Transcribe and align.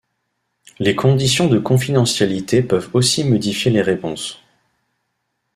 Les 0.79 0.95
conditions 0.95 1.45
de 1.47 1.59
confidentialité 1.59 2.63
peuvent 2.63 2.89
aussi 2.93 3.23
modifier 3.23 3.69
les 3.69 3.83
réponses. 3.83 4.39